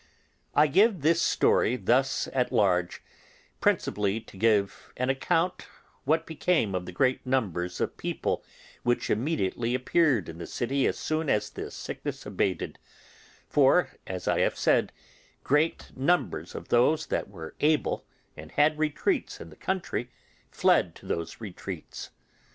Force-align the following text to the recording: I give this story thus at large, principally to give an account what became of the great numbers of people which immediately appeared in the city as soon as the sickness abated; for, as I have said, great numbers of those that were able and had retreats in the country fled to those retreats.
I 0.55 0.65
give 0.65 1.01
this 1.01 1.21
story 1.21 1.75
thus 1.75 2.27
at 2.33 2.51
large, 2.51 3.03
principally 3.59 4.19
to 4.21 4.35
give 4.35 4.91
an 4.97 5.11
account 5.11 5.67
what 6.05 6.25
became 6.25 6.73
of 6.73 6.87
the 6.87 6.91
great 6.91 7.23
numbers 7.23 7.79
of 7.79 7.97
people 7.97 8.43
which 8.81 9.11
immediately 9.11 9.75
appeared 9.75 10.27
in 10.27 10.39
the 10.39 10.47
city 10.47 10.87
as 10.87 10.97
soon 10.97 11.29
as 11.29 11.51
the 11.51 11.69
sickness 11.69 12.25
abated; 12.25 12.79
for, 13.47 13.91
as 14.07 14.27
I 14.27 14.39
have 14.39 14.57
said, 14.57 14.91
great 15.43 15.91
numbers 15.95 16.55
of 16.55 16.69
those 16.69 17.05
that 17.05 17.29
were 17.29 17.53
able 17.59 18.03
and 18.35 18.51
had 18.53 18.79
retreats 18.79 19.39
in 19.39 19.51
the 19.51 19.55
country 19.55 20.09
fled 20.49 20.95
to 20.95 21.05
those 21.05 21.39
retreats. 21.39 22.09